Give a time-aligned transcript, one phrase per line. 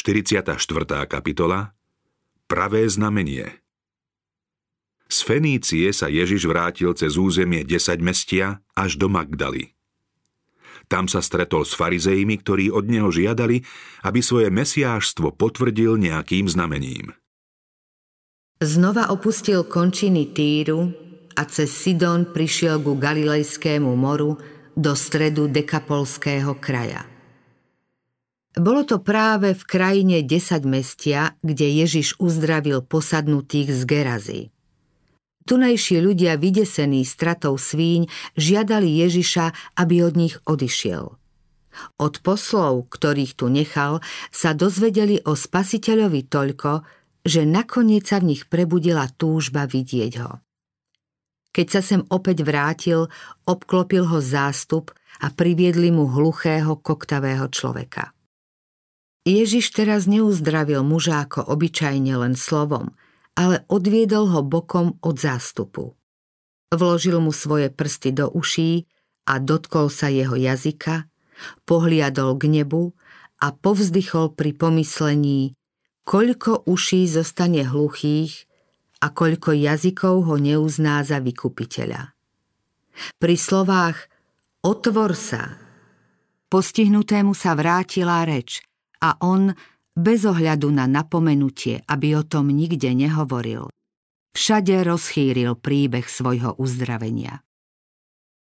[0.00, 0.56] 44.
[1.04, 1.76] kapitola
[2.48, 3.60] Pravé znamenie
[5.12, 9.76] Z Fenície sa Ježiš vrátil cez územie 10 mestia až do Magdaly.
[10.88, 13.60] Tam sa stretol s farizejmi, ktorí od neho žiadali,
[14.00, 17.12] aby svoje mesiášstvo potvrdil nejakým znamením.
[18.56, 20.96] Znova opustil končiny Týru
[21.36, 24.40] a cez Sidon prišiel ku Galilejskému moru
[24.72, 27.19] do stredu Dekapolského kraja.
[28.50, 34.42] Bolo to práve v krajine 10 mestia, kde Ježiš uzdravil posadnutých z Gerazy.
[35.46, 41.14] Tunajší ľudia vydesení stratou svíň žiadali Ježiša, aby od nich odišiel.
[42.02, 44.02] Od poslov, ktorých tu nechal,
[44.34, 46.82] sa dozvedeli o spasiteľovi toľko,
[47.22, 50.42] že nakoniec sa v nich prebudila túžba vidieť ho.
[51.54, 53.06] Keď sa sem opäť vrátil,
[53.46, 54.90] obklopil ho zástup
[55.22, 58.10] a priviedli mu hluchého koktavého človeka.
[59.30, 62.90] Ježiš teraz neuzdravil muža ako obyčajne len slovom,
[63.38, 65.94] ale odviedol ho bokom od zástupu.
[66.74, 68.90] Vložil mu svoje prsty do uší
[69.30, 71.06] a dotkol sa jeho jazyka,
[71.62, 72.94] pohliadol k nebu
[73.38, 75.54] a povzdychol pri pomyslení,
[76.02, 78.50] koľko uší zostane hluchých
[79.00, 82.12] a koľko jazykov ho neuzná za vykupiteľa.
[83.16, 84.10] Pri slovách
[84.60, 85.56] Otvor sa,
[86.52, 88.60] postihnutému sa vrátila reč
[89.00, 89.52] a on,
[89.96, 93.68] bez ohľadu na napomenutie, aby o tom nikde nehovoril,
[94.36, 97.42] všade rozchýril príbeh svojho uzdravenia.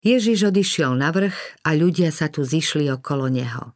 [0.02, 3.74] Ježiš odišiel na vrch a ľudia sa tu zišli okolo neho.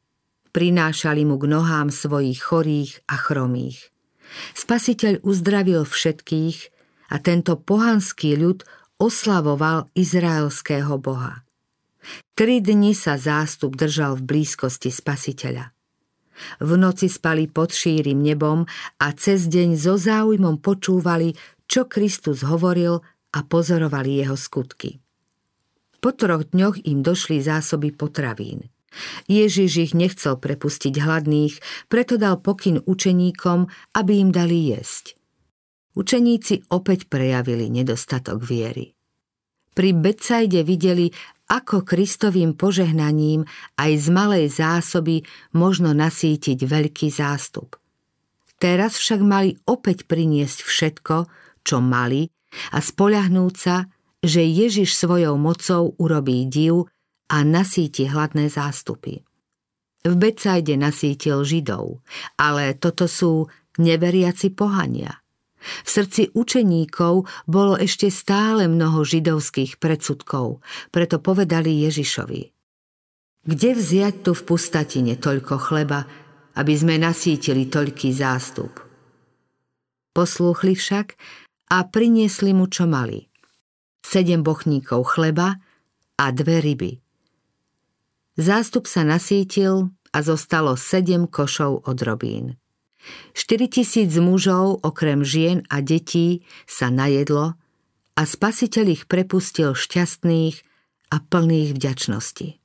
[0.52, 3.90] Prinášali mu k nohám svojich chorých a chromých.
[4.54, 6.58] Spasiteľ uzdravil všetkých
[7.12, 8.64] a tento pohanský ľud
[9.02, 11.42] oslavoval izraelského boha.
[12.38, 15.74] Tri dni sa zástup držal v blízkosti spasiteľa.
[16.60, 18.64] V noci spali pod šírim nebom
[18.98, 23.00] a cez deň so záujmom počúvali, čo Kristus hovoril
[23.32, 25.00] a pozorovali jeho skutky.
[26.02, 28.68] Po troch dňoch im došli zásoby potravín.
[29.30, 31.54] Ježiš ich nechcel prepustiť hladných,
[31.88, 35.16] preto dal pokyn učeníkom, aby im dali jesť.
[35.96, 38.92] Učeníci opäť prejavili nedostatok viery.
[39.72, 41.08] Pri Becajde videli,
[41.52, 43.44] ako Kristovým požehnaním
[43.76, 45.20] aj z malej zásoby
[45.52, 47.76] možno nasítiť veľký zástup.
[48.56, 51.16] Teraz však mali opäť priniesť všetko,
[51.60, 52.32] čo mali
[52.72, 53.84] a spoľahnúť sa,
[54.22, 56.88] že Ježiš svojou mocou urobí div
[57.28, 59.20] a nasíti hladné zástupy.
[60.02, 62.02] V Becajde nasítil Židov,
[62.34, 63.46] ale toto sú
[63.78, 65.21] neveriaci pohania.
[65.62, 72.42] V srdci učeníkov bolo ešte stále mnoho židovských predsudkov, preto povedali Ježišovi.
[73.42, 76.06] Kde vziať tu v pustatine toľko chleba,
[76.54, 78.70] aby sme nasítili toľký zástup?
[80.14, 81.18] Poslúchli však
[81.72, 83.26] a priniesli mu, čo mali.
[84.04, 85.58] Sedem bochníkov chleba
[86.20, 86.92] a dve ryby.
[88.38, 92.61] Zástup sa nasítil a zostalo sedem košov od robín.
[93.34, 97.58] 4 tisíc mužov, okrem žien a detí, sa najedlo
[98.12, 100.56] a spasiteľ ich prepustil šťastných
[101.12, 102.62] a plných vďačnosti.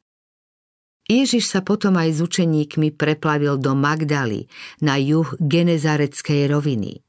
[1.07, 4.51] Ježiš sa potom aj s učeníkmi preplavil do Magdaly
[4.83, 6.99] na juh Genezareckej roviny.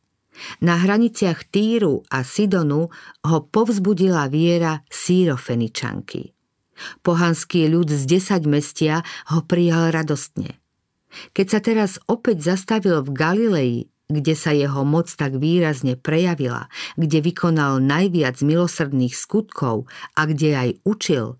[0.63, 2.95] Na hraniciach Týru a Sidonu
[3.27, 6.31] ho povzbudila viera sírofeničanky.
[7.03, 9.03] Pohanský ľud z desať mestia
[9.35, 10.55] ho prijal radostne–
[11.33, 13.75] keď sa teraz opäť zastavil v Galilei,
[14.09, 19.85] kde sa jeho moc tak výrazne prejavila, kde vykonal najviac milosrdných skutkov
[20.17, 21.37] a kde aj učil,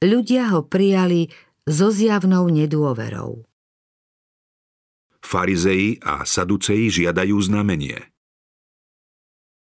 [0.00, 1.28] ľudia ho prijali
[1.68, 3.44] so zjavnou nedôverou.
[5.22, 8.02] Farizei a Saduceji žiadajú znamenie–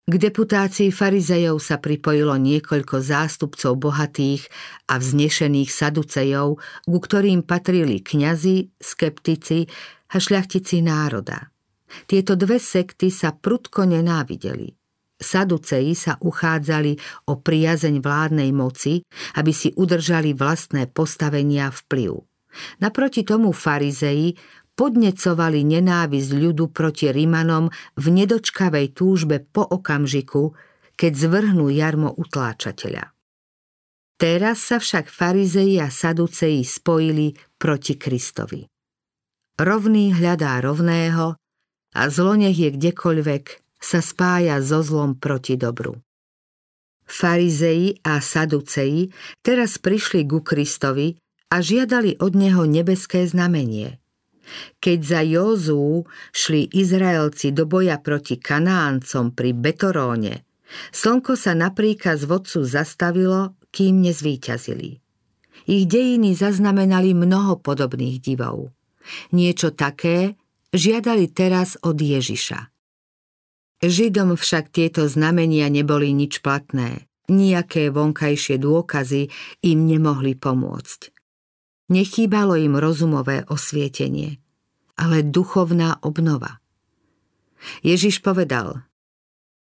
[0.02, 4.50] k deputácii farizejov sa pripojilo niekoľko zástupcov bohatých
[4.90, 6.58] a vznešených saducejov,
[6.90, 9.70] ku ktorým patrili kňazi, skeptici
[10.10, 11.54] a šľachtici národa.
[12.10, 14.74] Tieto dve sekty sa prudko nenávideli.
[15.22, 16.98] Saduceji sa uchádzali
[17.30, 19.06] o priazeň vládnej moci,
[19.38, 22.18] aby si udržali vlastné postavenia vplyv.
[22.82, 24.34] Naproti tomu farizeji
[24.72, 30.56] podnecovali nenávisť ľudu proti Rimanom v nedočkavej túžbe po okamžiku,
[30.96, 33.12] keď zvrhnú jarmo utláčateľa.
[34.16, 38.62] Teraz sa však farizeji a saduceji spojili proti Kristovi.
[39.58, 41.36] Rovný hľadá rovného
[41.92, 43.44] a zlo nech je kdekoľvek,
[43.82, 45.98] sa spája so zlom proti dobru.
[47.02, 49.10] Farizeji a saduceji
[49.42, 51.18] teraz prišli ku Kristovi
[51.50, 53.98] a žiadali od neho nebeské znamenie–
[54.78, 56.04] Keď za Józú
[56.34, 60.44] šli Izraelci do boja proti Kanáncom pri Betoróne,
[60.90, 65.00] slnko sa na príkaz vodcu zastavilo, kým nezvíťazili.
[65.70, 68.74] Ich dejiny zaznamenali mnoho podobných divov.
[69.30, 70.34] Niečo také
[70.74, 72.72] žiadali teraz od Ježiša.
[73.82, 77.10] Židom však tieto znamenia neboli nič platné.
[77.30, 79.30] Nijaké vonkajšie dôkazy
[79.62, 81.10] im nemohli pomôcť.
[81.90, 84.41] Nechýbalo im rozumové osvietenie,
[85.02, 86.62] ale duchovná obnova.
[87.82, 88.86] Ježiš povedal,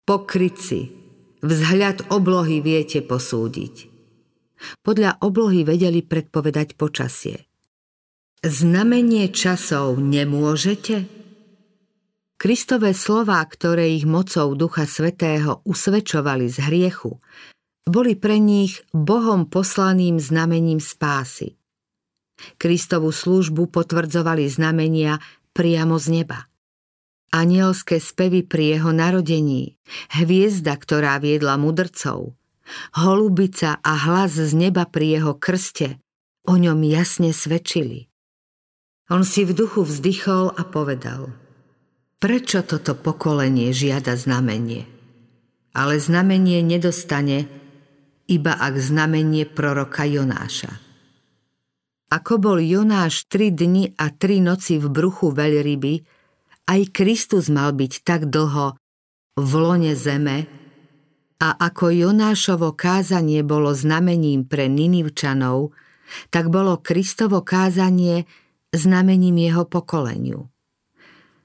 [0.08, 0.96] pokryci,
[1.44, 3.92] vzhľad oblohy viete posúdiť.
[4.80, 7.44] Podľa oblohy vedeli predpovedať počasie.
[8.40, 11.04] Znamenie časov nemôžete?
[12.36, 17.20] Kristové slová, ktoré ich mocou Ducha Svetého usvedčovali z hriechu,
[17.88, 21.56] boli pre nich Bohom poslaným znamením spásy.
[22.60, 25.18] Kristovú službu potvrdzovali znamenia
[25.56, 26.38] priamo z neba.
[27.34, 29.76] Anielské spevy pri jeho narodení,
[30.14, 32.38] hviezda, ktorá viedla mudrcov,
[32.96, 35.98] holubica a hlas z neba pri jeho krste
[36.46, 38.08] o ňom jasne svedčili.
[39.10, 41.28] On si v duchu vzdychol a povedal–
[42.16, 44.88] Prečo toto pokolenie žiada znamenie?
[45.76, 47.44] Ale znamenie nedostane,
[48.24, 50.85] iba ak znamenie proroka Jonáša.
[52.06, 56.06] Ako bol Jonáš tri dni a tri noci v bruchu veľryby,
[56.66, 58.78] aj Kristus mal byť tak dlho
[59.36, 60.46] v lone zeme,
[61.36, 65.76] a ako Jonášovo kázanie bolo znamením pre Ninivčanov,
[66.32, 68.24] tak bolo Kristovo kázanie
[68.72, 70.48] znamením jeho pokoleniu.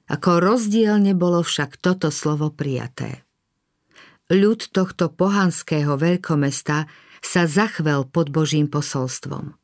[0.08, 3.24] Ako rozdielne bolo však toto slovo prijaté.
[4.32, 6.88] Ľud tohto pohanského veľkomesta
[7.20, 9.61] sa zachvel pod Božím posolstvom.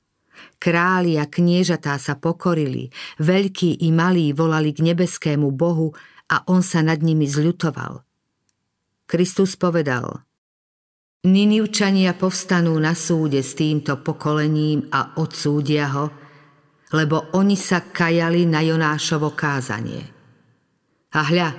[0.57, 2.89] Králi a kniežatá sa pokorili,
[3.21, 5.93] veľkí i malí volali k nebeskému Bohu
[6.31, 8.03] a on sa nad nimi zľutoval.
[9.07, 10.27] Kristus povedal
[11.27, 16.05] Ninivčania povstanú na súde s týmto pokolením a odsúdia ho,
[16.95, 20.03] lebo oni sa kajali na Jonášovo kázanie.
[21.11, 21.49] A hľa,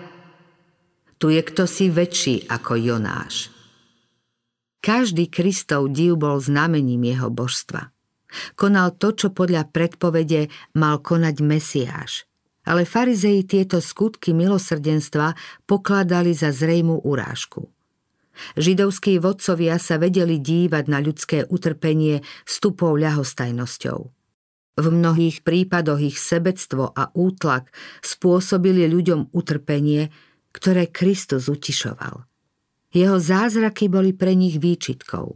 [1.18, 3.50] tu je kto si väčší ako Jonáš.
[4.78, 7.90] Každý Kristov div bol znamením jeho božstva.
[8.54, 12.28] Konal to, čo podľa predpovede mal konať Mesiáš.
[12.68, 15.32] Ale farizeji tieto skutky milosrdenstva
[15.64, 17.72] pokladali za zrejmú urážku.
[18.54, 24.00] Židovskí vodcovia sa vedeli dívať na ľudské utrpenie stupou ľahostajnosťou.
[24.78, 30.14] V mnohých prípadoch ich sebectvo a útlak spôsobili ľuďom utrpenie,
[30.54, 32.22] ktoré Kristus utišoval.
[32.94, 35.34] Jeho zázraky boli pre nich výčitkou.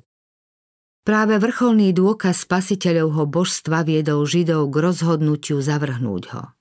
[1.03, 6.55] Práve vrcholný dôkaz spasiteľovho božstva viedol Židov k rozhodnutiu zavrhnúť ho.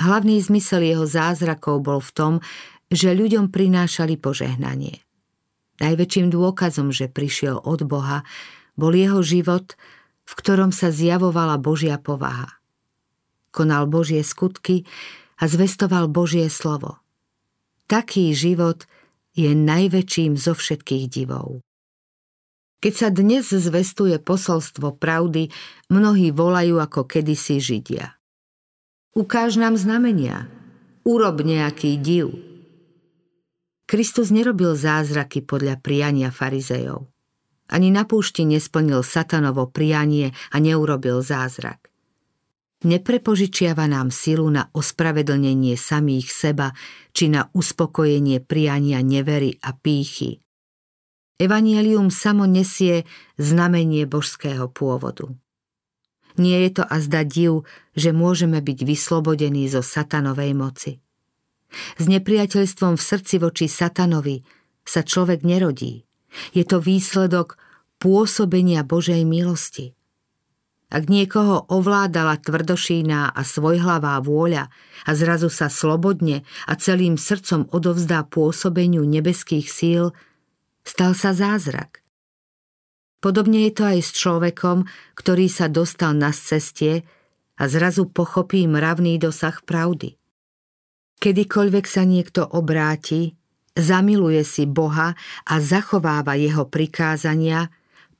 [0.00, 2.32] Hlavný zmysel jeho zázrakov bol v tom,
[2.88, 5.04] že ľuďom prinášali požehnanie.
[5.84, 8.24] Najväčším dôkazom, že prišiel od Boha,
[8.72, 9.76] bol jeho život,
[10.24, 12.56] v ktorom sa zjavovala Božia povaha.
[13.52, 14.88] Konal Božie skutky
[15.36, 17.04] a zvestoval Božie slovo.
[17.84, 18.88] Taký život
[19.36, 21.65] je najväčším zo všetkých divov.
[22.76, 25.48] Keď sa dnes zvestuje posolstvo pravdy,
[25.88, 28.20] mnohí volajú ako kedysi Židia.
[29.16, 30.44] Ukáž nám znamenia,
[31.08, 32.36] urob nejaký div.
[33.88, 37.08] Kristus nerobil zázraky podľa priania farizejov.
[37.72, 41.90] Ani na púšti nesplnil satanovo prianie a neurobil zázrak.
[42.86, 46.76] Neprepožičiava nám silu na ospravedlnenie samých seba
[47.10, 50.45] či na uspokojenie priania nevery a pýchy.
[51.36, 53.04] Evangelium samo nesie
[53.36, 55.28] znamenie božského pôvodu.
[56.40, 60.92] Nie je to azda div, že môžeme byť vyslobodení zo satanovej moci.
[62.00, 64.44] S nepriateľstvom v srdci voči satanovi
[64.84, 66.08] sa človek nerodí.
[66.56, 67.60] Je to výsledok
[68.00, 69.96] pôsobenia Božej milosti.
[70.86, 74.70] Ak niekoho ovládala tvrdošíná a svojhlavá vôľa
[75.02, 80.14] a zrazu sa slobodne a celým srdcom odovzdá pôsobeniu nebeských síl,
[80.86, 82.06] stal sa zázrak.
[83.18, 84.86] Podobne je to aj s človekom,
[85.18, 87.02] ktorý sa dostal na cestie
[87.58, 90.14] a zrazu pochopí mravný dosah pravdy.
[91.16, 93.34] Kedykoľvek sa niekto obráti,
[93.74, 95.16] zamiluje si Boha
[95.48, 97.72] a zachováva jeho prikázania,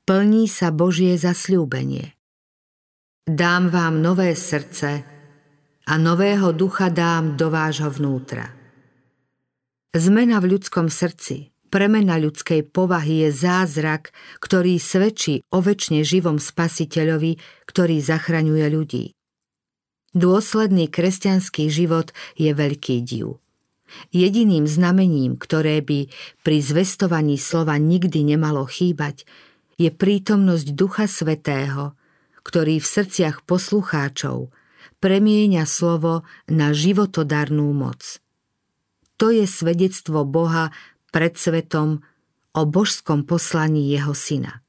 [0.08, 2.16] plní sa Božie zasľúbenie.
[3.26, 5.04] Dám vám nové srdce
[5.86, 8.48] a nového ducha dám do vášho vnútra.
[9.92, 17.38] Zmena v ľudskom srdci, premena ľudskej povahy je zázrak, ktorý svedčí o väčšine živom spasiteľovi,
[17.66, 19.04] ktorý zachraňuje ľudí.
[20.16, 23.36] Dôsledný kresťanský život je veľký div.
[24.10, 26.10] Jediným znamením, ktoré by
[26.42, 29.28] pri zvestovaní slova nikdy nemalo chýbať,
[29.76, 31.94] je prítomnosť Ducha Svetého,
[32.42, 34.48] ktorý v srdciach poslucháčov
[35.04, 38.18] premieňa slovo na životodarnú moc.
[39.20, 40.72] To je svedectvo Boha
[41.16, 42.04] pred svetom
[42.52, 44.60] o božskom poslaní jeho syna.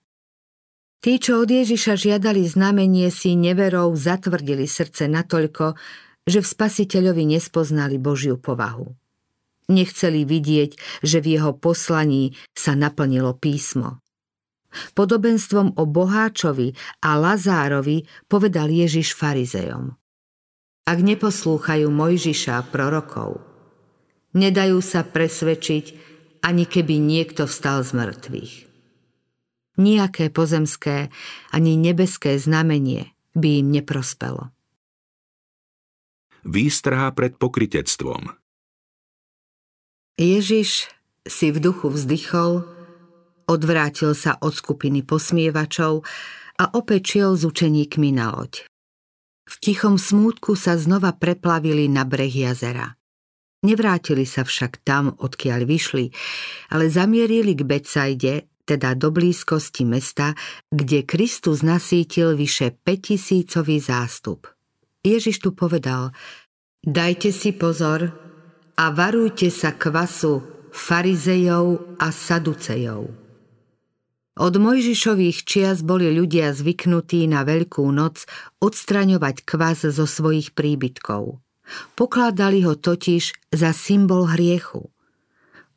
[1.04, 5.76] Tí, čo od Ježiša žiadali znamenie, si neverou zatvrdili srdce natoľko,
[6.24, 8.96] že v spasiteľovi nespoznali Božiu povahu.
[9.68, 14.00] Nechceli vidieť, že v jeho poslaní sa naplnilo písmo.
[14.96, 16.72] Podobenstvom o Boháčovi
[17.04, 20.00] a Lazárovi povedal Ježiš farizejom.
[20.88, 23.44] Ak neposlúchajú Mojžiša prorokov,
[24.32, 26.07] nedajú sa presvedčiť,
[26.48, 28.54] ani keby niekto vstal z mŕtvych.
[29.78, 31.12] Nijaké pozemské
[31.52, 34.56] ani nebeské znamenie by im neprospelo.
[36.48, 38.32] Výstraha pred pokritectvom
[40.18, 40.90] Ježiš
[41.28, 42.64] si v duchu vzdychol,
[43.46, 46.02] odvrátil sa od skupiny posmievačov
[46.58, 48.66] a opäť šiel s učeníkmi na loď.
[49.46, 52.98] V tichom smútku sa znova preplavili na breh jazera.
[53.66, 56.06] Nevrátili sa však tam, odkiaľ vyšli,
[56.70, 58.36] ale zamierili k Becajde,
[58.68, 60.36] teda do blízkosti mesta,
[60.70, 64.52] kde Kristus nasítil vyše 5000 zástup.
[65.02, 66.12] Ježiš tu povedal,
[66.84, 68.28] dajte si pozor,
[68.78, 73.10] a varujte sa kvasu farizejov a saducejov.
[74.38, 78.30] Od Mojžišových čias boli ľudia zvyknutí na Veľkú noc
[78.62, 81.42] odstraňovať kvas zo svojich príbytkov.
[81.96, 84.90] Pokladali ho totiž za symbol hriechu.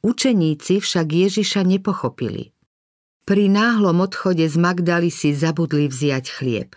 [0.01, 2.57] Učeníci však Ježiša nepochopili.
[3.29, 6.75] Pri náhlom odchode z Magdaly si zabudli vziať chlieb.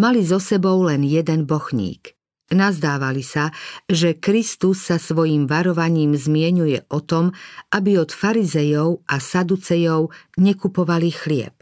[0.00, 2.12] Mali so sebou len jeden bochník–
[2.48, 3.52] Nazdávali sa,
[3.84, 7.36] že Kristus sa svojim varovaním zmienuje o tom,
[7.68, 10.08] aby od farizejov a saducejov
[10.40, 11.52] nekupovali chlieb.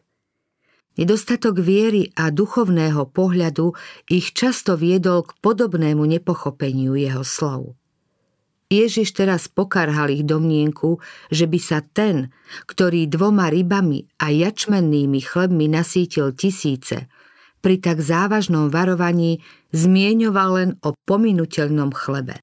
[0.97, 3.77] Nedostatok viery a duchovného pohľadu
[4.09, 7.77] ich často viedol k podobnému nepochopeniu jeho slov.
[8.67, 10.99] Ježiš teraz pokarhal ich domnienku,
[11.31, 12.35] že by sa ten,
[12.67, 17.07] ktorý dvoma rybami a jačmennými chlebmi nasítil tisíce,
[17.63, 22.43] pri tak závažnom varovaní zmieňoval len o pominuteľnom chlebe.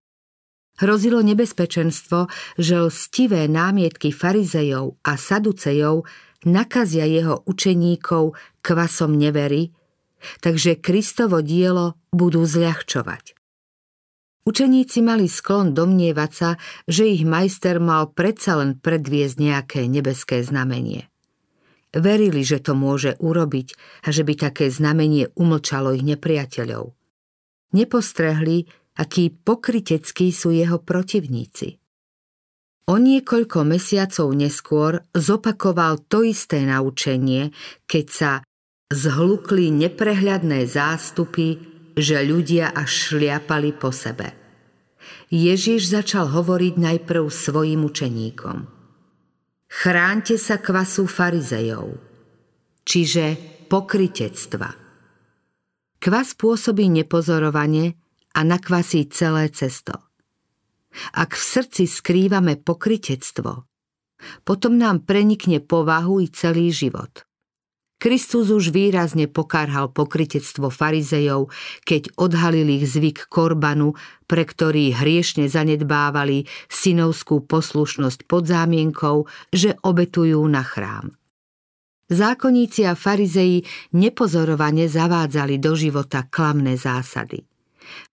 [0.74, 6.08] Hrozilo nebezpečenstvo, že lstivé námietky farizejov a saducejov
[6.48, 9.74] nakazia jeho učeníkov kvasom nevery,
[10.40, 13.36] takže Kristovo dielo budú zľahčovať.
[14.44, 16.50] Učeníci mali sklon domnievať sa,
[16.84, 21.08] že ich majster mal predsa len predviesť nejaké nebeské znamenie.
[21.94, 23.68] Verili, že to môže urobiť
[24.04, 26.92] a že by také znamenie umlčalo ich nepriateľov.
[27.72, 28.68] Nepostrehli,
[29.00, 31.83] akí pokryteckí sú jeho protivníci.
[32.88, 37.56] O niekoľko mesiacov neskôr zopakoval to isté naučenie,
[37.88, 38.32] keď sa
[38.92, 41.58] zhlukli neprehľadné zástupy,
[41.96, 44.36] že ľudia až šliapali po sebe.
[45.32, 48.58] Ježiš začal hovoriť najprv svojim učeníkom–
[49.74, 51.98] Chránte sa kvasu farizejov,
[52.86, 53.34] čiže
[53.74, 54.70] pokritectva.
[55.98, 57.98] Kvas pôsobí nepozorovanie
[58.38, 60.13] a nakvasí celé cesto.
[61.14, 63.66] Ak v srdci skrývame pokritectvo,
[64.48, 67.28] potom nám prenikne povahu i celý život.
[68.04, 71.48] Kristus už výrazne pokárhal pokritectvo farizejov,
[71.88, 73.96] keď odhalil ich zvyk korbanu,
[74.28, 79.24] pre ktorý hriešne zanedbávali synovskú poslušnosť pod zámienkou,
[79.56, 81.16] že obetujú na chrám.
[82.12, 83.64] Zákonníci a farizeji
[83.96, 87.53] nepozorovane zavádzali do života klamné zásady.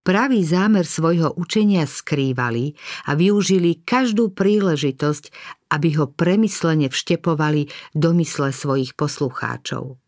[0.02, 2.72] Pravý zámer svojho učenia skrývali
[3.06, 5.24] a využili každú príležitosť,
[5.72, 10.00] aby ho premyslene vštepovali do mysle svojich poslucháčov.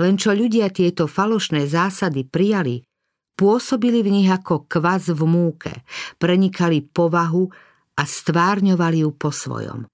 [0.00, 2.82] Len čo ľudia tieto falošné zásady prijali,
[3.36, 5.72] pôsobili v nich ako kvaz v múke,
[6.16, 7.46] prenikali povahu
[7.98, 9.86] a stvárňovali ju po svojom.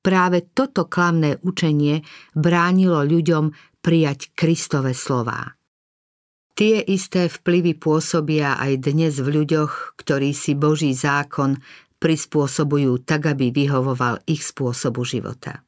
[0.00, 2.00] Práve toto klamné učenie
[2.32, 3.52] bránilo ľuďom
[3.84, 5.59] prijať Kristove slová.
[6.60, 11.56] Tie isté vplyvy pôsobia aj dnes v ľuďoch, ktorí si Boží zákon
[11.96, 15.64] prispôsobujú tak, aby vyhovoval ich spôsobu života.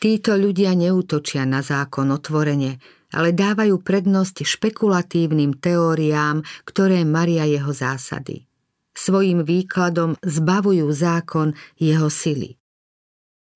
[0.00, 2.80] Títo ľudia neútočia na zákon otvorene,
[3.12, 8.48] ale dávajú prednosť špekulatívnym teóriám, ktoré maria jeho zásady.
[8.96, 12.56] Svojím výkladom zbavujú zákon jeho sily.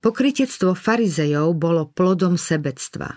[0.04, 3.16] Pokritectvo farizejov bolo plodom sebectva.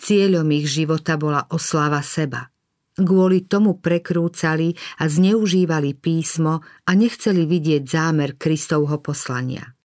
[0.00, 2.48] Cieľom ich života bola oslava seba–
[2.98, 9.78] Kvôli tomu prekrúcali a zneužívali písmo a nechceli vidieť zámer Kristovho poslania.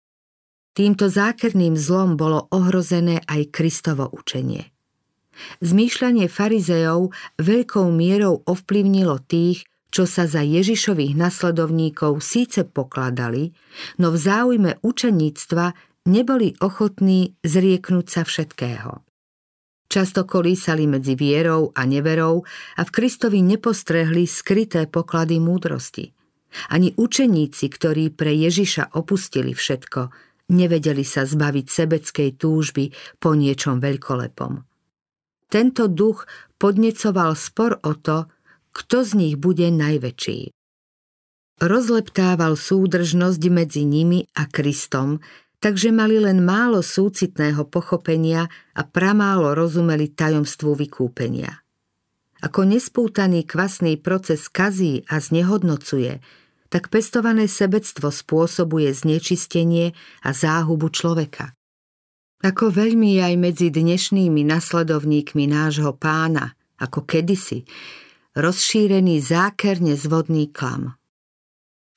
[0.71, 4.71] Týmto zákerným zlom bolo ohrozené aj Kristovo učenie.
[5.59, 13.51] Zmýšľanie farizejov veľkou mierou ovplyvnilo tých, čo sa za Ježišových nasledovníkov síce pokladali,
[13.99, 15.75] no v záujme učeníctva
[16.07, 19.03] neboli ochotní zrieknúť sa všetkého.
[19.91, 22.47] Často kolísali medzi vierou a neverou
[22.79, 26.15] a v Kristovi nepostrehli skryté poklady múdrosti.
[26.71, 30.07] Ani učeníci, ktorí pre Ježiša opustili všetko,
[30.55, 34.63] nevedeli sa zbaviť sebeckej túžby po niečom veľkolepom.
[35.51, 36.23] Tento duch
[36.55, 38.31] podnecoval spor o to,
[38.71, 40.55] kto z nich bude najväčší.
[41.59, 45.19] Rozleptával súdržnosť medzi nimi a Kristom,
[45.61, 51.61] takže mali len málo súcitného pochopenia a pramálo rozumeli tajomstvu vykúpenia.
[52.41, 56.17] Ako nespútaný kvasný proces kazí a znehodnocuje,
[56.73, 59.93] tak pestované sebectvo spôsobuje znečistenie
[60.25, 61.53] a záhubu človeka.
[62.41, 67.69] Ako veľmi aj medzi dnešnými nasledovníkmi nášho pána, ako kedysi,
[68.33, 70.97] rozšírený zákerne zvodný klam.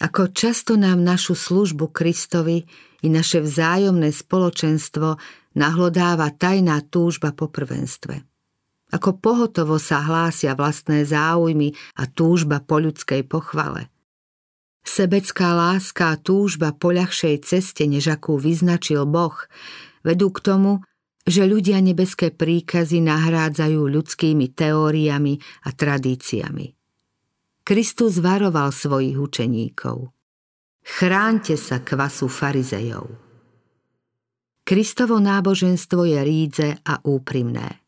[0.04, 2.68] Ako často nám našu službu Kristovi
[3.00, 5.16] i naše vzájomné spoločenstvo
[5.56, 8.20] nahlodáva tajná túžba po prvenstve.
[8.92, 13.88] Ako pohotovo sa hlásia vlastné záujmy a túžba po ľudskej pochvale.
[14.84, 19.48] Sebecká láska a túžba po ľahšej ceste, než akú vyznačil Boh,
[20.04, 20.84] vedú k tomu,
[21.24, 26.83] že ľudia nebeské príkazy nahrádzajú ľudskými teóriami a tradíciami.
[27.64, 30.12] Kristus varoval svojich učeníkov.
[30.84, 33.08] Chránte sa kvasu farizejov.
[34.68, 37.80] Kristovo náboženstvo je rídze a úprimné.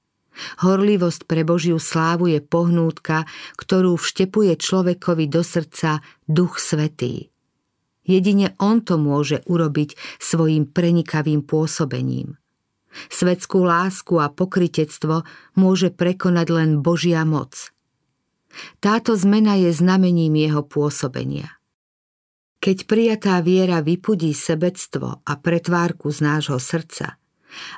[0.64, 3.28] Horlivosť pre Božiu slávu je pohnútka,
[3.60, 7.28] ktorú vštepuje človekovi do srdca Duch Svetý.
[8.08, 12.40] Jedine On to môže urobiť svojim prenikavým pôsobením.
[13.12, 17.52] Svetskú lásku a pokritectvo môže prekonať len Božia moc–
[18.80, 21.56] táto zmena je znamením jeho pôsobenia.
[22.56, 27.20] Keď prijatá viera vypudí sebectvo a pretvárku z nášho srdca,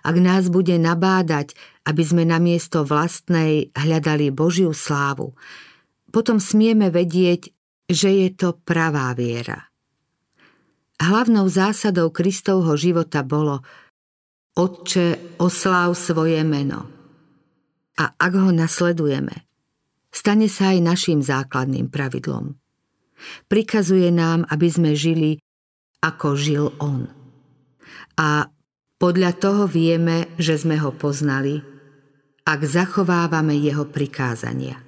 [0.02, 1.54] ak nás bude nabádať,
[1.86, 5.34] aby sme namiesto vlastnej hľadali Božiu slávu,
[6.08, 7.52] potom smieme vedieť,
[7.88, 9.68] že je to pravá viera.
[10.98, 13.62] Hlavnou zásadou Kristovho života bolo
[14.58, 16.90] Otče, osláv svoje meno.
[17.94, 19.47] A ak ho nasledujeme,
[20.18, 22.59] stane sa aj našim základným pravidlom.
[23.46, 25.38] Prikazuje nám, aby sme žili,
[26.02, 27.07] ako žil On.
[28.18, 28.50] A
[28.98, 31.62] podľa toho vieme, že sme ho poznali,
[32.42, 34.88] ak zachovávame jeho prikázania.